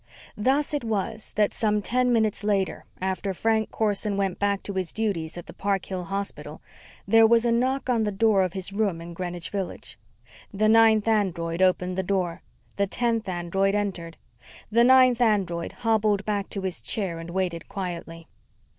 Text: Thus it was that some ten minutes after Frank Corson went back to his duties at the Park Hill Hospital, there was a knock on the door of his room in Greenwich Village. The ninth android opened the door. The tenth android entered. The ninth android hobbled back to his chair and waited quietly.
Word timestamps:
Thus 0.35 0.73
it 0.73 0.83
was 0.83 1.31
that 1.33 1.53
some 1.53 1.79
ten 1.83 2.11
minutes 2.11 2.43
after 2.99 3.35
Frank 3.35 3.69
Corson 3.69 4.17
went 4.17 4.39
back 4.39 4.63
to 4.63 4.73
his 4.73 4.91
duties 4.91 5.37
at 5.37 5.45
the 5.45 5.53
Park 5.53 5.85
Hill 5.85 6.05
Hospital, 6.05 6.59
there 7.07 7.27
was 7.27 7.45
a 7.45 7.51
knock 7.51 7.87
on 7.87 8.03
the 8.03 8.11
door 8.11 8.41
of 8.41 8.53
his 8.53 8.73
room 8.73 8.99
in 8.99 9.13
Greenwich 9.13 9.51
Village. 9.51 9.99
The 10.51 10.67
ninth 10.67 11.07
android 11.07 11.61
opened 11.61 11.99
the 11.99 12.01
door. 12.01 12.41
The 12.77 12.87
tenth 12.87 13.29
android 13.29 13.75
entered. 13.75 14.17
The 14.71 14.83
ninth 14.83 15.21
android 15.21 15.71
hobbled 15.71 16.25
back 16.25 16.49
to 16.49 16.61
his 16.61 16.81
chair 16.81 17.19
and 17.19 17.29
waited 17.29 17.69
quietly. 17.69 18.27